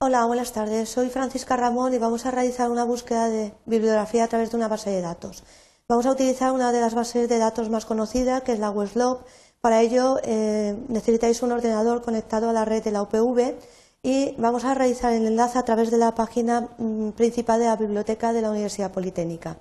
Hola, 0.00 0.24
buenas 0.26 0.52
tardes. 0.52 0.90
Soy 0.90 1.08
Francisca 1.08 1.56
Ramón 1.56 1.92
y 1.92 1.98
vamos 1.98 2.24
a 2.24 2.30
realizar 2.30 2.70
una 2.70 2.84
búsqueda 2.84 3.28
de 3.28 3.52
bibliografía 3.66 4.22
a 4.22 4.28
través 4.28 4.52
de 4.52 4.56
una 4.56 4.68
base 4.68 4.90
de 4.90 5.00
datos. 5.00 5.42
Vamos 5.88 6.06
a 6.06 6.12
utilizar 6.12 6.52
una 6.52 6.70
de 6.70 6.80
las 6.80 6.94
bases 6.94 7.28
de 7.28 7.36
datos 7.38 7.68
más 7.68 7.84
conocidas, 7.84 8.42
que 8.42 8.52
es 8.52 8.60
la 8.60 8.70
Westlob. 8.70 9.24
Para 9.60 9.80
ello 9.80 10.20
eh, 10.22 10.76
necesitáis 10.86 11.42
un 11.42 11.50
ordenador 11.50 12.00
conectado 12.00 12.48
a 12.48 12.52
la 12.52 12.64
red 12.64 12.84
de 12.84 12.92
la 12.92 13.02
UPV 13.02 13.56
y 14.04 14.36
vamos 14.38 14.64
a 14.64 14.74
realizar 14.74 15.12
el 15.12 15.26
enlace 15.26 15.58
a 15.58 15.64
través 15.64 15.90
de 15.90 15.98
la 15.98 16.14
página 16.14 16.68
mm, 16.78 17.10
principal 17.16 17.58
de 17.58 17.66
la 17.66 17.74
biblioteca 17.74 18.32
de 18.32 18.42
la 18.42 18.52
Universidad 18.52 18.92
Politécnica. 18.92 19.56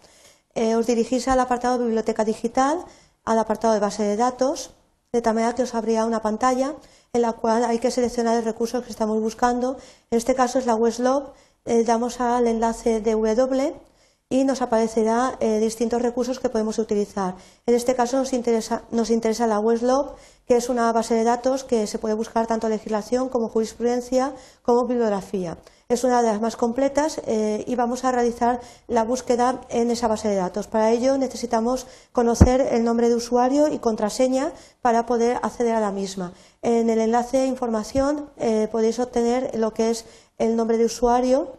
Eh, 0.54 0.76
os 0.76 0.86
dirigís 0.86 1.28
al 1.28 1.40
apartado 1.40 1.80
Biblioteca 1.80 2.24
Digital, 2.24 2.86
al 3.26 3.40
apartado 3.40 3.74
de 3.74 3.80
base 3.80 4.04
de 4.04 4.18
datos, 4.18 4.77
de 5.18 5.22
tal 5.24 5.34
manera 5.34 5.56
que 5.56 5.64
os 5.64 5.74
abrirá 5.74 6.06
una 6.06 6.22
pantalla 6.22 6.76
en 7.12 7.22
la 7.24 7.34
cual 7.34 7.66
hay 7.66 7.80
que 7.80 7.90
seleccionar 7.90 8.38
el 8.38 8.46
recurso 8.46 8.84
que 8.84 8.92
estamos 8.92 9.20
buscando. 9.20 9.78
En 10.12 10.18
este 10.22 10.36
caso 10.36 10.60
es 10.60 10.68
la 10.68 10.76
Westlob. 10.76 11.34
Eh, 11.66 11.84
damos 11.84 12.22
al 12.22 12.46
enlace 12.46 13.02
de 13.02 13.14
W 13.14 13.87
y 14.30 14.44
nos 14.44 14.62
aparecerá 14.62 15.38
eh, 15.40 15.60
distintos 15.60 16.02
recursos 16.02 16.40
que 16.40 16.50
podemos 16.50 16.80
utilizar. 16.80 17.36
En 17.66 17.76
este 17.76 17.96
caso 17.96 18.18
nos 18.18 18.34
interesa, 18.34 18.84
nos 18.92 19.10
interesa 19.10 19.48
la 19.48 19.60
Westlob, 19.60 20.16
que 20.46 20.58
es 20.58 20.68
una 20.70 20.92
base 20.92 21.16
de 21.16 21.24
datos 21.24 21.64
que 21.64 21.88
se 21.88 21.98
puede 21.98 22.14
buscar 22.14 22.46
tanto 22.46 22.68
legislación 22.68 23.30
como 23.30 23.48
jurisprudencia 23.48 24.34
como 24.64 24.86
bibliografía. 24.86 25.58
Es 25.88 26.04
una 26.04 26.22
de 26.22 26.28
las 26.28 26.42
más 26.42 26.58
completas 26.58 27.22
eh, 27.26 27.64
y 27.66 27.76
vamos 27.76 28.04
a 28.04 28.12
realizar 28.12 28.60
la 28.88 29.06
búsqueda 29.06 29.62
en 29.70 29.90
esa 29.92 30.10
base 30.10 30.28
de 30.28 30.36
datos. 30.36 30.68
Para 30.68 30.92
ello 30.92 31.18
necesitamos 31.18 31.88
conocer 32.12 32.60
el 32.72 32.84
nombre 32.84 33.08
de 33.08 33.16
usuario 33.16 33.70
y 33.70 33.80
contraseña 33.80 34.52
para 34.82 35.06
poder 35.06 35.40
acceder 35.42 35.76
a 35.76 35.80
la 35.80 35.92
misma. 35.92 36.34
En 36.62 36.90
el 36.90 37.00
enlace 37.00 37.38
de 37.38 37.46
información 37.46 38.30
eh, 38.36 38.68
podéis 38.70 39.00
obtener 39.00 39.58
lo 39.58 39.74
que 39.74 39.90
es 39.90 40.04
el 40.38 40.58
nombre 40.58 40.78
de 40.78 40.86
usuario, 40.86 41.54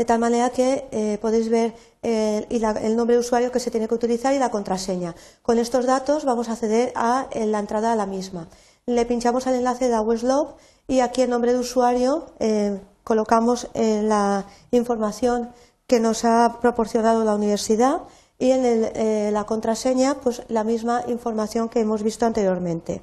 de 0.00 0.06
tal 0.06 0.18
manera 0.18 0.48
que 0.48 0.88
eh, 0.92 1.18
podéis 1.20 1.50
ver 1.50 1.74
eh, 2.02 2.46
el 2.48 2.96
nombre 2.96 3.16
de 3.16 3.20
usuario 3.20 3.52
que 3.52 3.60
se 3.60 3.70
tiene 3.70 3.86
que 3.86 3.94
utilizar 3.94 4.32
y 4.32 4.38
la 4.38 4.50
contraseña. 4.50 5.14
Con 5.42 5.58
estos 5.58 5.84
datos 5.84 6.24
vamos 6.24 6.48
a 6.48 6.52
acceder 6.52 6.90
a 6.94 7.28
la 7.34 7.58
entrada 7.58 7.92
a 7.92 7.96
la 7.96 8.06
misma. 8.06 8.48
Le 8.86 9.04
pinchamos 9.04 9.46
al 9.46 9.56
enlace 9.56 9.90
de 9.90 10.00
Westlob 10.00 10.54
y 10.88 11.00
aquí 11.00 11.20
el 11.20 11.28
nombre 11.28 11.52
de 11.52 11.58
usuario 11.58 12.24
eh, 12.38 12.80
colocamos 13.04 13.68
la 13.74 14.46
información 14.70 15.50
que 15.86 16.00
nos 16.00 16.24
ha 16.24 16.60
proporcionado 16.62 17.22
la 17.22 17.34
universidad 17.34 18.00
y 18.38 18.52
en 18.52 19.34
la 19.34 19.44
contraseña 19.44 20.14
pues 20.14 20.44
la 20.48 20.64
misma 20.64 21.02
información 21.08 21.68
que 21.68 21.80
hemos 21.80 22.02
visto 22.02 22.24
anteriormente. 22.24 23.02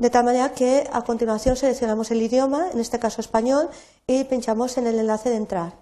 De 0.00 0.08
tal 0.08 0.24
manera 0.24 0.54
que 0.54 0.88
a 0.90 1.02
continuación 1.02 1.56
seleccionamos 1.56 2.10
el 2.10 2.22
idioma, 2.22 2.70
en 2.72 2.80
este 2.80 2.98
caso 2.98 3.20
español, 3.20 3.68
y 4.06 4.24
pinchamos 4.24 4.78
en 4.78 4.86
el 4.86 4.98
enlace 4.98 5.28
de 5.28 5.36
entrar. 5.36 5.74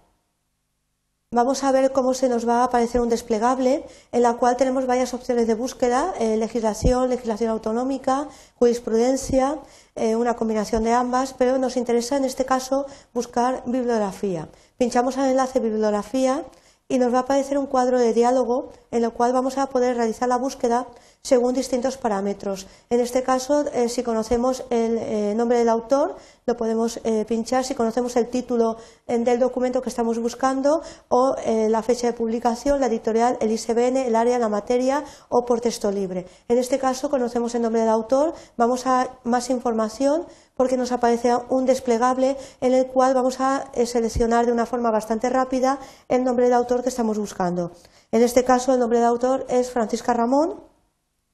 Vamos 1.31 1.63
a 1.63 1.71
ver 1.71 1.93
cómo 1.93 2.15
se 2.15 2.29
nos 2.29 2.49
va 2.49 2.63
a 2.63 2.65
aparecer 2.65 3.01
un 3.01 3.11
desplegable 3.11 3.85
en 4.11 4.23
la 4.23 4.35
cual 4.35 4.57
tenemos 4.57 4.87
varias 4.87 5.15
opciones 5.15 5.47
de 5.47 5.55
búsqueda, 5.55 6.15
eh, 6.19 6.37
legislación, 6.37 7.11
legislación 7.11 7.51
autonómica, 7.51 8.27
jurisprudencia, 8.59 9.61
eh, 9.95 10.17
una 10.17 10.35
combinación 10.35 10.83
de 10.83 10.95
ambas, 10.95 11.33
pero 11.39 11.57
nos 11.59 11.77
interesa 11.77 12.17
en 12.17 12.25
este 12.25 12.45
caso 12.45 12.87
buscar 13.15 13.63
bibliografía. 13.67 14.49
Pinchamos 14.79 15.17
el 15.17 15.27
enlace 15.27 15.61
bibliografía 15.61 16.45
y 16.89 16.99
nos 16.99 17.13
va 17.13 17.19
a 17.19 17.21
aparecer 17.21 17.57
un 17.57 17.67
cuadro 17.67 18.01
de 18.01 18.15
diálogo 18.15 18.71
en 18.91 19.05
el 19.05 19.13
cual 19.13 19.33
vamos 19.33 19.59
a 19.59 19.69
poder 19.69 19.97
realizar 19.97 20.29
la 20.29 20.39
búsqueda 20.39 20.89
según 21.23 21.55
distintos 21.55 21.97
parámetros. 21.97 22.67
En 22.91 23.01
este 23.01 23.23
caso, 23.23 23.65
eh, 23.73 23.89
si 23.89 24.03
conocemos 24.03 24.65
el 24.71 24.99
eh, 24.99 25.35
nombre 25.37 25.59
del 25.59 25.69
autor, 25.69 26.17
lo 26.47 26.57
podemos 26.57 27.01
eh, 27.05 27.25
pinchar 27.27 27.65
si 27.65 27.75
conocemos 27.75 28.17
el 28.17 28.29
título 28.29 28.77
del 29.07 29.39
documento 29.39 29.83
que 29.83 29.91
estamos 29.91 30.19
buscando 30.19 30.83
o 31.09 31.37
la 31.47 31.83
fecha 31.83 32.07
de 32.07 32.13
publicación, 32.15 32.81
la 32.81 32.87
editorial, 32.87 33.37
el 33.41 33.53
ISBN, 33.53 33.97
el 33.99 34.17
área, 34.17 34.39
la 34.39 34.49
materia 34.49 35.05
o 35.29 35.45
por 35.45 35.61
texto 35.61 35.91
libre. 35.91 36.27
En 36.49 36.57
este 36.59 36.79
caso, 36.79 37.11
conocemos 37.11 37.55
el 37.55 37.63
nombre 37.63 37.81
del 37.83 37.91
autor, 37.91 38.33
vamos 38.57 38.87
a 38.87 39.19
más 39.25 39.51
información 39.51 40.27
porque 40.57 40.77
nos 40.77 40.93
aparece 40.93 41.33
un 41.51 41.67
desplegable 41.67 42.37
en 42.61 42.73
el 42.73 42.87
cual 42.87 43.15
vamos 43.15 43.41
a 43.41 43.71
seleccionar 43.85 44.47
de 44.47 44.53
una 44.53 44.67
forma 44.67 44.91
bastante 44.91 45.29
rápida 45.29 45.79
el 46.09 46.25
nombre 46.25 46.47
del 46.47 46.55
autor 46.55 46.83
que 46.83 46.89
estamos 46.89 47.19
buscando. 47.19 47.73
En 48.11 48.23
este 48.23 48.45
caso, 48.45 48.73
el 48.73 48.81
nombre 48.81 48.99
del 48.99 49.09
autor 49.09 49.47
es 49.49 49.71
Francisca 49.71 50.15
Ramón 50.15 50.68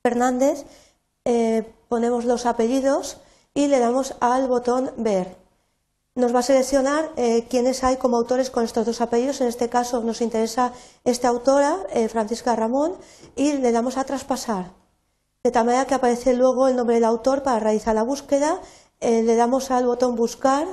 Fernández. 0.05 0.65
Eh, 1.25 1.73
ponemos 1.89 2.25
los 2.25 2.47
apellidos 2.47 3.19
y 3.55 3.69
le 3.69 3.79
damos 3.79 4.15
al 4.21 4.47
botón 4.47 4.93
Ver. 4.97 5.37
Nos 6.15 6.33
va 6.33 6.41
a 6.41 6.43
seleccionar 6.43 7.11
eh, 7.17 7.47
quiénes 7.51 7.83
hay 7.83 7.97
como 7.97 8.17
autores 8.17 8.51
con 8.51 8.63
estos 8.63 8.87
dos 8.87 9.01
apellidos. 9.01 9.41
En 9.41 9.49
este 9.49 9.69
caso 9.69 10.01
nos 10.03 10.21
interesa 10.21 10.73
esta 11.03 11.29
autora, 11.29 11.79
Francisca 12.09 12.55
Ramón, 12.55 12.93
y 13.35 13.55
le 13.55 13.73
damos 13.73 13.97
a 13.97 14.05
traspasar. 14.05 14.71
De 15.43 15.51
tal 15.51 15.67
manera 15.67 15.87
que 15.87 15.95
aparece 15.95 16.35
luego 16.35 16.69
el 16.69 16.77
nombre 16.77 16.95
del 16.95 17.05
autor 17.05 17.43
para 17.43 17.59
realizar 17.59 17.95
la 17.95 18.03
búsqueda 18.03 18.61
eh, 19.01 19.23
le 19.23 19.37
damos 19.37 19.71
al 19.71 19.85
botón 19.85 20.17
buscar 20.17 20.67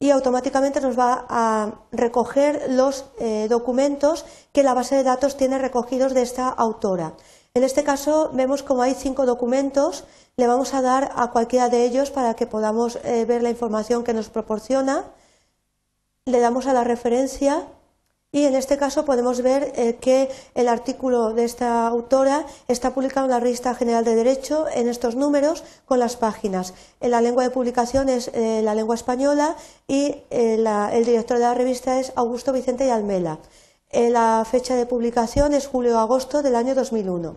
y 0.00 0.10
automáticamente 0.10 0.80
nos 0.80 0.98
va 0.98 1.24
a 1.28 1.86
recoger 1.92 2.66
los 2.70 3.04
eh, 3.20 3.46
documentos 3.48 4.24
que 4.52 4.64
la 4.64 4.74
base 4.74 4.96
de 4.96 5.04
datos 5.04 5.36
tiene 5.36 5.58
recogidos 5.58 6.14
de 6.14 6.22
esta 6.22 6.48
autora. 6.48 7.14
En 7.54 7.64
este 7.64 7.84
caso 7.84 8.30
vemos 8.32 8.62
como 8.62 8.80
hay 8.80 8.94
cinco 8.94 9.26
documentos, 9.26 10.04
le 10.38 10.46
vamos 10.46 10.72
a 10.72 10.80
dar 10.80 11.12
a 11.14 11.32
cualquiera 11.32 11.68
de 11.68 11.84
ellos 11.84 12.10
para 12.10 12.32
que 12.32 12.46
podamos 12.46 12.98
eh, 13.04 13.26
ver 13.26 13.42
la 13.42 13.50
información 13.50 14.04
que 14.04 14.14
nos 14.14 14.30
proporciona. 14.30 15.04
Le 16.24 16.40
damos 16.40 16.66
a 16.66 16.72
la 16.72 16.82
referencia 16.82 17.66
y 18.30 18.46
en 18.46 18.54
este 18.54 18.78
caso 18.78 19.04
podemos 19.04 19.42
ver 19.42 19.70
eh, 19.76 19.96
que 19.96 20.30
el 20.54 20.66
artículo 20.66 21.34
de 21.34 21.44
esta 21.44 21.86
autora 21.86 22.46
está 22.68 22.94
publicado 22.94 23.26
en 23.26 23.32
la 23.32 23.40
Revista 23.40 23.74
General 23.74 24.02
de 24.02 24.14
Derecho 24.14 24.64
en 24.72 24.88
estos 24.88 25.14
números 25.14 25.62
con 25.84 25.98
las 25.98 26.16
páginas. 26.16 26.72
La 27.02 27.20
lengua 27.20 27.42
de 27.42 27.50
publicación 27.50 28.08
es 28.08 28.28
eh, 28.32 28.62
la 28.64 28.74
lengua 28.74 28.94
española 28.94 29.56
y 29.86 30.22
el 30.30 31.04
director 31.04 31.36
de 31.36 31.44
la 31.44 31.52
revista 31.52 32.00
es 32.00 32.14
Augusto 32.16 32.54
Vicente 32.54 32.86
y 32.86 32.88
Almela. 32.88 33.40
La 33.92 34.44
fecha 34.50 34.74
de 34.74 34.86
publicación 34.86 35.52
es 35.54 35.66
julio-agosto 35.66 36.42
del 36.42 36.56
año 36.56 36.74
2001. 36.74 37.36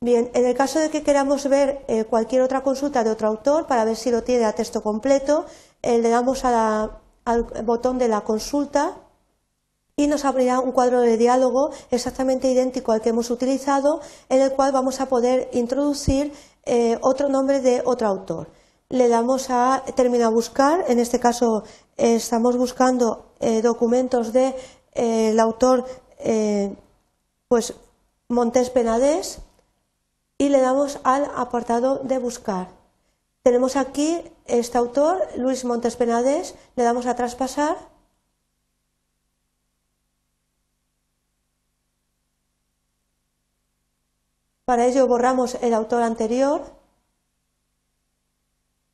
Bien, 0.00 0.30
en 0.34 0.46
el 0.46 0.54
caso 0.54 0.78
de 0.78 0.90
que 0.90 1.02
queramos 1.02 1.48
ver 1.48 1.84
cualquier 2.08 2.42
otra 2.42 2.62
consulta 2.62 3.02
de 3.02 3.10
otro 3.10 3.28
autor 3.28 3.66
para 3.66 3.84
ver 3.84 3.96
si 3.96 4.10
lo 4.10 4.22
tiene 4.22 4.44
a 4.44 4.52
texto 4.52 4.82
completo, 4.82 5.46
le 5.82 6.08
damos 6.08 6.44
al 6.44 7.00
botón 7.64 7.98
de 7.98 8.08
la 8.08 8.20
consulta 8.20 8.96
y 9.98 10.08
nos 10.08 10.26
abrirá 10.26 10.60
un 10.60 10.72
cuadro 10.72 11.00
de 11.00 11.16
diálogo 11.16 11.70
exactamente 11.90 12.50
idéntico 12.50 12.92
al 12.92 13.00
que 13.00 13.08
hemos 13.08 13.30
utilizado, 13.30 14.00
en 14.28 14.42
el 14.42 14.52
cual 14.52 14.70
vamos 14.70 15.00
a 15.00 15.06
poder 15.06 15.48
introducir 15.54 16.34
eh, 16.66 16.98
otro 17.00 17.30
nombre 17.30 17.60
de 17.60 17.80
otro 17.82 18.06
autor. 18.06 18.50
Le 18.90 19.08
damos 19.08 19.48
a 19.48 19.82
terminar 19.94 20.32
buscar, 20.32 20.84
en 20.88 20.98
este 20.98 21.18
caso 21.18 21.62
eh, 21.96 22.16
estamos 22.16 22.58
buscando 22.58 23.32
eh, 23.40 23.62
documentos 23.62 24.34
del 24.96 25.36
de, 25.36 25.40
autor 25.40 25.86
pues 27.48 27.74
Montes 28.28 28.70
Penades 28.70 29.38
y 30.38 30.48
le 30.48 30.60
damos 30.60 30.98
al 31.04 31.30
apartado 31.36 32.00
de 32.02 32.18
buscar. 32.18 32.68
Tenemos 33.42 33.76
aquí 33.76 34.22
este 34.46 34.76
autor, 34.78 35.22
Luis 35.36 35.64
Montes 35.64 35.96
Penades, 35.96 36.54
le 36.74 36.82
damos 36.82 37.06
a 37.06 37.14
traspasar 37.14 37.76
Para 44.66 44.86
ello 44.86 45.06
borramos 45.06 45.54
el 45.62 45.72
autor 45.72 46.02
anterior 46.02 46.75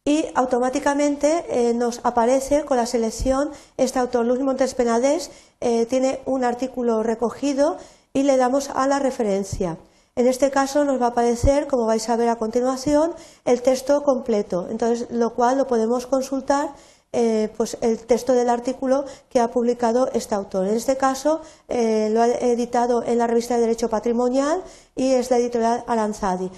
y 0.05 0.27
automáticamente 0.35 1.45
eh, 1.49 1.75
nos 1.75 2.01
aparece 2.03 2.65
con 2.65 2.77
la 2.77 2.87
selección 2.87 3.51
este 3.77 4.01
autor 4.01 4.27
Luis 4.27 4.41
Montes 4.41 4.75
Penades 4.75 5.31
eh, 5.61 5.87
tiene 5.87 6.21
un 6.27 6.43
artículo 6.43 7.03
recogido 7.05 7.77
y 8.13 8.25
le 8.25 8.37
damos 8.37 8.71
a 8.71 8.87
la 8.89 8.99
referencia. 8.99 9.79
En 10.17 10.27
este 10.27 10.51
caso 10.51 10.85
nos 10.85 11.01
va 11.01 11.07
a 11.07 11.11
aparecer, 11.11 11.67
como 11.69 11.87
vais 11.87 12.07
a 12.09 12.17
ver 12.17 12.29
a 12.29 12.37
continuación, 12.37 13.15
el 13.45 13.63
texto 13.63 14.03
completo, 14.03 14.67
entonces 14.71 15.07
lo 15.11 15.35
cual 15.35 15.57
lo 15.57 15.67
podemos 15.67 16.07
consultar 16.07 16.75
eh, 17.15 17.51
pues 17.57 17.79
el 17.81 17.99
texto 18.01 18.33
del 18.35 18.51
artículo 18.51 19.05
que 19.31 19.41
ha 19.41 19.49
publicado 19.49 20.11
este 20.13 20.35
autor. 20.35 20.67
En 20.67 20.75
este 20.77 20.97
caso 20.97 21.41
lo 21.69 22.23
ha 22.23 22.27
editado 22.27 23.05
en 23.05 23.19
la 23.19 23.27
revista 23.27 23.55
de 23.55 23.63
Derecho 23.63 23.89
Patrimonial 23.89 24.63
y 24.97 25.13
es 25.13 25.31
la 25.31 25.39
editorial 25.39 25.85
Aranzadi. 25.87 26.51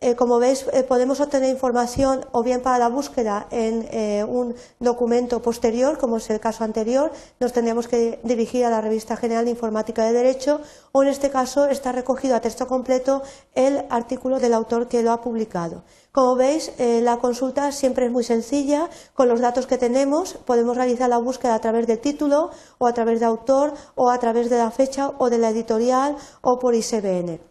Eh, 0.00 0.14
como 0.14 0.38
veis, 0.38 0.64
eh, 0.72 0.84
podemos 0.84 1.18
obtener 1.18 1.50
información 1.50 2.24
o 2.30 2.44
bien 2.44 2.62
para 2.62 2.78
la 2.78 2.88
búsqueda 2.88 3.48
en 3.50 3.84
eh, 3.90 4.22
un 4.22 4.54
documento 4.78 5.42
posterior, 5.42 5.98
como 5.98 6.18
es 6.18 6.30
el 6.30 6.38
caso 6.38 6.62
anterior, 6.62 7.10
nos 7.40 7.52
tendríamos 7.52 7.88
que 7.88 8.20
dirigir 8.22 8.64
a 8.64 8.70
la 8.70 8.80
Revista 8.80 9.16
General 9.16 9.44
de 9.44 9.50
Informática 9.50 10.04
de 10.04 10.12
Derecho, 10.12 10.60
o 10.92 11.02
en 11.02 11.08
este 11.08 11.30
caso 11.30 11.66
está 11.66 11.90
recogido 11.90 12.36
a 12.36 12.40
texto 12.40 12.68
completo 12.68 13.22
el 13.56 13.86
artículo 13.90 14.38
del 14.38 14.54
autor 14.54 14.86
que 14.86 15.02
lo 15.02 15.10
ha 15.10 15.20
publicado. 15.20 15.82
Como 16.12 16.36
veis, 16.36 16.72
la 16.78 17.18
consulta 17.18 17.72
siempre 17.72 18.06
es 18.06 18.12
muy 18.12 18.24
sencilla. 18.24 18.88
Con 19.14 19.28
los 19.28 19.40
datos 19.40 19.66
que 19.66 19.78
tenemos 19.78 20.34
podemos 20.34 20.76
realizar 20.76 21.08
la 21.08 21.18
búsqueda 21.18 21.54
a 21.54 21.60
través 21.60 21.86
del 21.86 21.98
título 21.98 22.50
o 22.78 22.86
a 22.86 22.94
través 22.94 23.20
de 23.20 23.26
autor 23.26 23.74
o 23.94 24.10
a 24.10 24.18
través 24.18 24.48
de 24.48 24.58
la 24.58 24.70
fecha 24.70 25.12
o 25.18 25.28
de 25.28 25.38
la 25.38 25.50
editorial 25.50 26.16
o 26.40 26.58
por 26.58 26.74
ISBN. 26.74 27.47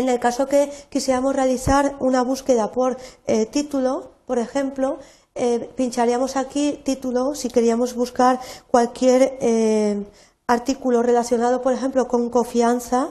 En 0.00 0.08
el 0.08 0.18
caso 0.18 0.46
que 0.46 0.72
quisiéramos 0.88 1.36
realizar 1.36 1.94
una 2.00 2.22
búsqueda 2.22 2.72
por 2.72 2.96
eh, 3.26 3.44
título, 3.44 4.12
por 4.24 4.38
ejemplo, 4.38 4.98
eh, 5.34 5.68
pincharíamos 5.76 6.36
aquí 6.36 6.80
título 6.82 7.34
si 7.34 7.50
queríamos 7.50 7.94
buscar 7.94 8.40
cualquier 8.70 9.36
eh, 9.42 10.02
artículo 10.46 11.02
relacionado, 11.02 11.60
por 11.60 11.74
ejemplo, 11.74 12.08
con 12.08 12.30
confianza. 12.30 13.10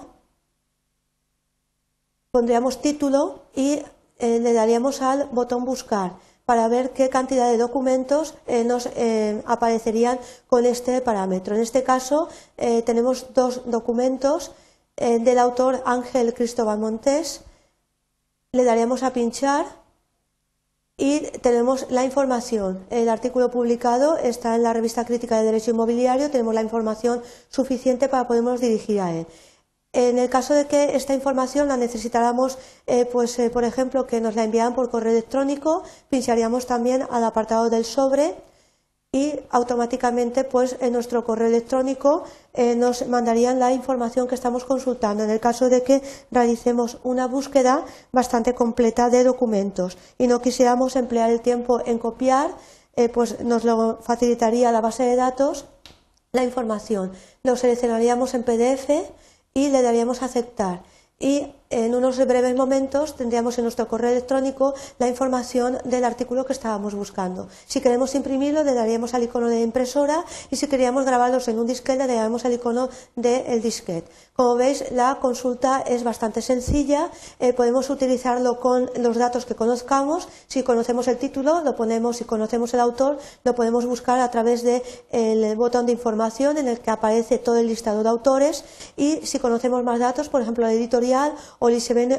Pondríamos 2.32 2.82
título 2.82 3.44
y 3.56 3.84
le 4.20 4.54
daríamos 4.54 5.04
al 5.04 5.30
botón 5.32 5.66
buscar 5.66 6.14
para 6.46 6.68
ver 6.68 6.90
qué 6.90 7.10
cantidad 7.10 7.52
de 7.52 7.58
documentos 7.58 8.34
nos 8.66 8.90
aparecerían 9.46 10.20
con 10.48 10.66
este 10.66 11.02
parámetro. 11.02 11.56
En 11.56 11.62
este 11.62 11.84
caso 11.84 12.30
tenemos 12.86 13.34
dos 13.34 13.62
documentos 13.66 14.52
eh, 15.00 15.20
del 15.20 15.40
autor 15.40 15.82
Ángel 15.86 16.34
Cristóbal 16.34 16.78
Montés. 16.78 17.42
Le 18.52 18.64
daríamos 18.64 19.02
a 19.04 19.14
pinchar 19.14 19.66
y 20.98 21.22
tenemos 21.42 21.90
la 21.90 22.04
información. 22.04 22.86
El 22.90 23.08
artículo 23.08 23.50
publicado 23.50 24.18
está 24.18 24.56
en 24.56 24.64
la 24.64 24.74
revista 24.74 25.06
crítica 25.06 25.38
de 25.38 25.46
Derecho 25.46 25.72
Inmobiliario. 25.72 26.30
Tenemos 26.30 26.54
la 26.54 26.62
información 26.62 27.24
suficiente 27.48 28.10
para 28.10 28.28
podernos 28.28 28.60
dirigir 28.60 29.00
a 29.00 29.14
él. 29.14 29.26
En 29.94 30.20
el 30.20 30.30
caso 30.30 30.54
de 30.54 30.68
que 30.68 30.96
esta 30.98 31.16
información 31.16 31.70
la 31.70 31.78
necesitáramos, 31.78 32.58
eh, 32.86 33.06
pues, 33.06 33.40
eh, 33.40 33.50
por 33.50 33.64
ejemplo, 33.64 34.06
que 34.06 34.22
nos 34.22 34.36
la 34.36 34.44
enviaran 34.44 34.76
por 34.76 34.92
correo 34.92 35.14
electrónico, 35.14 35.84
pincharíamos 36.10 36.68
también 36.68 37.08
al 37.10 37.24
apartado 37.24 37.70
del 37.70 37.86
sobre 37.86 38.36
y 39.12 39.34
automáticamente 39.50 40.44
pues 40.44 40.78
en 40.82 40.94
nuestro 40.94 41.24
correo 41.24 41.48
electrónico 41.48 42.24
eh, 42.54 42.76
nos 42.76 43.08
mandarían 43.08 43.60
la 43.60 43.74
información 43.74 44.28
que 44.28 44.36
estamos 44.36 44.66
consultando 44.66 45.24
en 45.24 45.32
el 45.32 45.40
caso 45.40 45.70
de 45.70 45.82
que 45.82 46.04
realicemos 46.30 47.00
una 47.04 47.28
búsqueda 47.28 47.86
bastante 48.12 48.54
completa 48.54 49.10
de 49.10 49.24
documentos. 49.24 49.98
Y 50.20 50.28
no 50.28 50.42
quisiéramos 50.42 50.96
emplear 50.96 51.32
el 51.32 51.42
tiempo 51.42 51.82
en 51.86 51.98
copiar 51.98 52.52
eh, 52.96 53.10
pues 53.10 53.40
nos 53.40 53.64
lo 53.64 54.00
facilitaría 54.02 54.72
la 54.72 54.82
base 54.82 55.04
de 55.04 55.16
datos 55.16 55.66
la 56.32 56.44
información. 56.44 57.12
Lo 57.44 57.56
seleccionaríamos 57.56 58.34
en 58.34 58.44
PDF 58.44 58.90
y 59.54 59.70
le 59.70 59.82
daríamos 59.82 60.22
a 60.22 60.26
aceptar. 60.26 60.84
Y 61.18 61.54
en 61.70 61.94
unos 61.94 62.18
breves 62.18 62.56
momentos 62.56 63.16
tendríamos 63.16 63.58
en 63.60 63.66
nuestro 63.66 63.88
correo 63.88 64.10
electrónico 64.10 64.74
la 64.98 65.08
información 65.08 65.78
del 65.86 66.04
artículo 66.04 66.44
que 66.44 66.54
estábamos 66.54 66.96
buscando. 66.96 67.48
Si 67.68 67.80
queremos 67.80 68.16
imprimirlo, 68.16 68.64
le 68.64 68.74
daríamos 68.74 69.14
al 69.14 69.24
icono 69.24 69.50
de 69.50 69.62
impresora 69.62 70.26
y 70.50 70.56
si 70.56 70.66
queríamos 70.68 71.06
grabarlos 71.06 71.48
en 71.48 71.60
un 71.60 71.68
disquete, 71.68 72.08
le 72.08 72.16
daríamos 72.16 72.44
al 72.46 72.54
icono 72.54 72.90
del 73.16 73.62
disquete. 73.62 74.10
Como 74.34 74.56
veis, 74.56 74.92
la 74.92 75.20
consulta 75.20 75.82
es 75.82 76.04
bastante 76.04 76.42
sencilla. 76.42 77.12
Eh, 77.40 77.54
podemos 77.54 77.90
utilizarlo 77.90 78.60
con 78.60 78.90
los 78.96 79.18
datos 79.18 79.46
que 79.46 79.54
conozcamos. 79.54 80.28
Si 80.48 80.64
conocemos 80.64 81.08
el 81.08 81.18
título, 81.18 81.62
lo 81.62 81.76
ponemos. 81.76 82.18
Si 82.18 82.24
conocemos 82.24 82.74
el 82.74 82.80
autor, 82.80 83.20
lo 83.44 83.54
podemos 83.54 83.86
buscar 83.86 84.20
a 84.22 84.32
través 84.32 84.64
del 84.64 85.56
botón 85.58 85.86
de 85.86 85.92
información 85.92 86.58
en 86.58 86.68
el 86.70 86.80
que 86.80 86.90
aparece 86.90 87.38
todo 87.38 87.58
el 87.58 87.68
listado 87.68 88.02
de 88.02 88.10
autores. 88.10 88.64
Y 88.96 89.20
si 89.24 89.40
conocemos 89.40 89.84
más 89.84 90.00
datos, 90.00 90.30
por 90.30 90.42
ejemplo, 90.42 90.66
la 90.66 90.72
editorial 90.72 91.34
o 91.60 91.70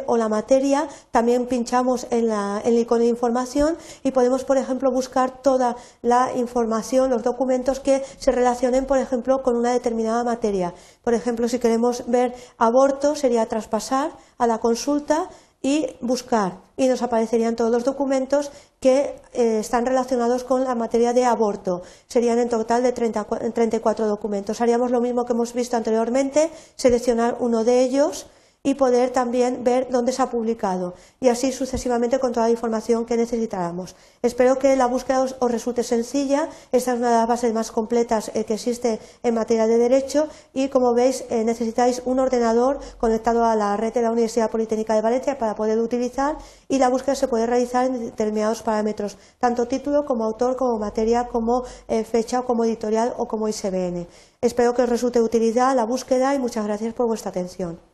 o 0.06 0.16
la 0.16 0.28
materia, 0.28 0.87
también 1.10 1.46
pinchamos 1.46 2.06
en, 2.10 2.31
el 2.31 2.78
icono 2.78 3.00
de 3.00 3.08
información 3.08 3.76
y 4.04 4.10
podemos, 4.12 4.44
por 4.44 4.58
ejemplo, 4.58 4.90
buscar 4.92 5.42
toda 5.42 5.76
la 6.02 6.31
información, 6.37 7.10
los 7.10 7.22
documentos 7.22 7.81
que 7.81 8.02
se 8.19 8.32
relacionen, 8.32 8.87
por 8.87 8.98
ejemplo, 8.98 9.42
con 9.42 9.56
una 9.56 9.72
determinada 9.72 10.22
materia. 10.25 10.75
Por 11.02 11.14
ejemplo, 11.14 11.48
si 11.48 11.58
queremos 11.58 12.04
ver 12.06 12.34
aborto, 12.58 13.16
sería 13.16 13.46
traspasar 13.46 14.12
a 14.38 14.46
la 14.46 14.58
consulta 14.58 15.28
y 15.62 15.87
buscar 16.00 16.58
y 16.76 16.88
nos 16.88 17.02
aparecerían 17.02 17.56
todos 17.56 17.70
los 17.70 17.84
documentos 17.84 18.50
que 18.81 19.14
eh, 19.34 19.58
están 19.60 19.84
relacionados 19.84 20.44
con 20.44 20.64
la 20.64 20.75
materia 20.75 21.12
de 21.12 21.26
aborto. 21.26 21.82
Serían 22.08 22.38
en 22.38 22.48
total 22.48 22.82
de 22.82 22.92
34 22.92 24.06
documentos. 24.06 24.60
Haríamos 24.62 24.90
lo 24.90 25.02
mismo 25.02 25.26
que 25.26 25.34
hemos 25.34 25.52
visto 25.52 25.76
anteriormente, 25.76 26.50
seleccionar 26.76 27.37
uno 27.40 27.64
de 27.64 27.82
ellos 27.82 28.26
y 28.62 28.74
poder 28.74 29.10
también 29.10 29.64
ver 29.64 29.88
dónde 29.90 30.12
se 30.12 30.20
ha 30.20 30.28
publicado 30.28 30.92
y 31.18 31.28
así 31.28 31.50
sucesivamente 31.50 32.18
con 32.18 32.32
toda 32.32 32.46
la 32.46 32.52
información 32.52 33.06
que 33.06 33.16
necesitáramos. 33.16 33.96
Espero 34.20 34.58
que 34.58 34.76
la 34.76 34.86
búsqueda 34.86 35.22
os, 35.22 35.34
resulte 35.50 35.82
sencilla. 35.82 36.48
Esta 36.70 36.92
es 36.92 36.98
una 36.98 37.10
de 37.10 37.16
las 37.16 37.26
bases 37.26 37.54
más 37.54 37.72
completas 37.72 38.30
eh, 38.34 38.44
que 38.44 38.54
existe 38.54 39.00
en 39.22 39.34
materia 39.34 39.66
de 39.66 39.78
derecho 39.78 40.28
y 40.52 40.68
como 40.68 40.92
veis 40.92 41.24
eh, 41.30 41.42
necesitáis 41.42 42.02
un 42.04 42.18
ordenador 42.18 42.80
conectado 42.98 43.46
a 43.46 43.56
la 43.56 43.78
red 43.78 43.94
de 43.94 44.02
la 44.02 44.10
Universidad 44.10 44.50
Politécnica 44.50 44.94
de 44.94 45.00
Valencia 45.00 45.38
para 45.38 45.54
poder 45.54 45.78
utilizar 45.78 46.36
y 46.68 46.78
la 46.78 46.90
búsqueda 46.90 47.14
se 47.14 47.28
puede 47.28 47.46
realizar 47.46 47.86
en 47.86 47.98
determinados 48.06 48.62
parámetros, 48.62 49.16
tanto 49.38 49.68
título 49.68 50.04
como 50.04 50.24
autor, 50.24 50.56
como 50.56 50.78
materia, 50.78 51.28
como 51.28 51.64
eh, 51.88 52.04
fecha, 52.04 52.42
como 52.42 52.66
editorial 52.66 53.14
o 53.16 53.26
como 53.26 53.48
ISBN. 53.48 54.06
Espero 54.42 54.74
que 54.74 54.82
os 54.82 54.88
resulte 54.88 55.18
de 55.18 55.24
utilidad 55.24 55.74
la 55.74 55.84
búsqueda 55.84 56.34
y 56.34 56.38
muchas 56.38 56.66
gracias 56.66 56.92
por 56.92 57.06
vuestra 57.06 57.30
atención. 57.30 57.89